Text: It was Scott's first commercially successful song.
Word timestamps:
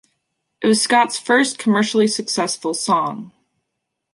It 0.63 0.67
was 0.67 0.81
Scott's 0.81 1.19
first 1.19 1.59
commercially 1.59 2.07
successful 2.07 2.73
song. 2.73 3.31